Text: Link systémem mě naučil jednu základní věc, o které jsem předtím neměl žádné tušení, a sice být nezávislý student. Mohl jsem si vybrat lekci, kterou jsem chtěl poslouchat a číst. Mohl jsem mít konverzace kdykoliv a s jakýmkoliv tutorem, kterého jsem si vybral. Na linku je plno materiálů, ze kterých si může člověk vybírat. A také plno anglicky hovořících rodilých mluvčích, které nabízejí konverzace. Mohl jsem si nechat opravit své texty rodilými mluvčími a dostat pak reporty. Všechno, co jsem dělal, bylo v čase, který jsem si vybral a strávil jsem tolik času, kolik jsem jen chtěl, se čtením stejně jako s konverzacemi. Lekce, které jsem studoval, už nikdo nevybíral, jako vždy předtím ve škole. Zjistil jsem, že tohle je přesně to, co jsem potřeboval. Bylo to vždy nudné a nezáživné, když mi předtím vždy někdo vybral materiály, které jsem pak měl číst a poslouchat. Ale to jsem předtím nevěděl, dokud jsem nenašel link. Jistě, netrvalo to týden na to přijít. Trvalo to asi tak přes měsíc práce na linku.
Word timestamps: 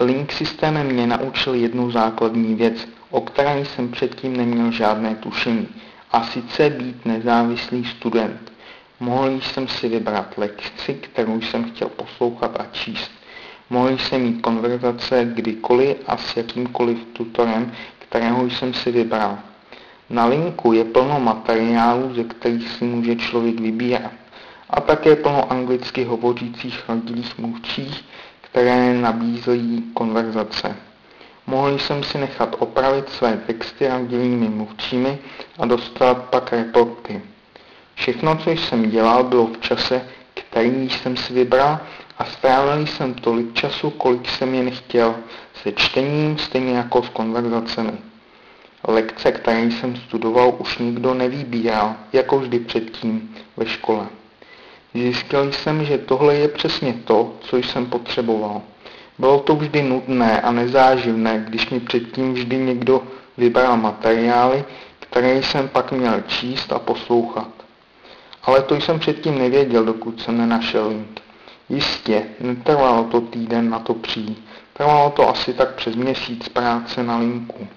Link 0.00 0.32
systémem 0.32 0.86
mě 0.86 1.06
naučil 1.06 1.54
jednu 1.54 1.90
základní 1.90 2.54
věc, 2.54 2.88
o 3.10 3.20
které 3.20 3.64
jsem 3.64 3.90
předtím 3.90 4.36
neměl 4.36 4.72
žádné 4.72 5.14
tušení, 5.14 5.68
a 6.12 6.24
sice 6.24 6.70
být 6.70 7.06
nezávislý 7.06 7.84
student. 7.84 8.52
Mohl 9.00 9.40
jsem 9.40 9.68
si 9.68 9.88
vybrat 9.88 10.38
lekci, 10.38 10.94
kterou 10.94 11.40
jsem 11.40 11.64
chtěl 11.64 11.88
poslouchat 11.88 12.60
a 12.60 12.66
číst. 12.72 13.10
Mohl 13.70 13.98
jsem 13.98 14.22
mít 14.22 14.42
konverzace 14.42 15.30
kdykoliv 15.34 15.96
a 16.06 16.16
s 16.16 16.36
jakýmkoliv 16.36 16.98
tutorem, 17.12 17.72
kterého 17.98 18.50
jsem 18.50 18.74
si 18.74 18.92
vybral. 18.92 19.38
Na 20.10 20.26
linku 20.26 20.72
je 20.72 20.84
plno 20.84 21.20
materiálů, 21.20 22.14
ze 22.14 22.24
kterých 22.24 22.68
si 22.68 22.84
může 22.84 23.16
člověk 23.16 23.60
vybírat. 23.60 24.12
A 24.70 24.80
také 24.80 25.16
plno 25.16 25.52
anglicky 25.52 26.04
hovořících 26.04 26.88
rodilých 26.88 27.38
mluvčích, 27.38 28.04
které 28.50 28.94
nabízejí 28.94 29.84
konverzace. 29.94 30.76
Mohl 31.46 31.78
jsem 31.78 32.02
si 32.02 32.18
nechat 32.18 32.56
opravit 32.58 33.08
své 33.08 33.36
texty 33.36 33.88
rodilými 33.88 34.48
mluvčími 34.48 35.18
a 35.58 35.66
dostat 35.66 36.18
pak 36.18 36.52
reporty. 36.52 37.22
Všechno, 37.94 38.36
co 38.36 38.50
jsem 38.50 38.90
dělal, 38.90 39.24
bylo 39.24 39.46
v 39.46 39.60
čase, 39.60 40.02
který 40.34 40.90
jsem 40.90 41.16
si 41.16 41.32
vybral 41.32 41.78
a 42.18 42.24
strávil 42.24 42.86
jsem 42.86 43.14
tolik 43.14 43.54
času, 43.54 43.90
kolik 43.90 44.28
jsem 44.28 44.54
jen 44.54 44.70
chtěl, 44.70 45.14
se 45.62 45.72
čtením 45.72 46.38
stejně 46.38 46.76
jako 46.76 47.02
s 47.02 47.08
konverzacemi. 47.08 47.92
Lekce, 48.88 49.32
které 49.32 49.62
jsem 49.62 49.96
studoval, 49.96 50.54
už 50.58 50.78
nikdo 50.78 51.14
nevybíral, 51.14 51.94
jako 52.12 52.38
vždy 52.38 52.58
předtím 52.58 53.36
ve 53.56 53.66
škole. 53.66 54.06
Zjistil 54.94 55.52
jsem, 55.52 55.84
že 55.84 55.98
tohle 55.98 56.34
je 56.34 56.48
přesně 56.48 56.94
to, 57.04 57.32
co 57.40 57.56
jsem 57.56 57.86
potřeboval. 57.86 58.62
Bylo 59.18 59.40
to 59.40 59.54
vždy 59.54 59.82
nudné 59.82 60.40
a 60.40 60.52
nezáživné, 60.52 61.44
když 61.48 61.70
mi 61.70 61.80
předtím 61.80 62.34
vždy 62.34 62.56
někdo 62.56 63.02
vybral 63.36 63.76
materiály, 63.76 64.64
které 65.00 65.42
jsem 65.42 65.68
pak 65.68 65.92
měl 65.92 66.20
číst 66.26 66.72
a 66.72 66.78
poslouchat. 66.78 67.48
Ale 68.42 68.62
to 68.62 68.74
jsem 68.74 68.98
předtím 68.98 69.38
nevěděl, 69.38 69.84
dokud 69.84 70.20
jsem 70.22 70.38
nenašel 70.38 70.88
link. 70.88 71.20
Jistě, 71.68 72.22
netrvalo 72.40 73.04
to 73.04 73.20
týden 73.20 73.70
na 73.70 73.78
to 73.78 73.94
přijít. 73.94 74.44
Trvalo 74.72 75.10
to 75.10 75.28
asi 75.28 75.54
tak 75.54 75.74
přes 75.74 75.96
měsíc 75.96 76.48
práce 76.48 77.02
na 77.02 77.18
linku. 77.18 77.68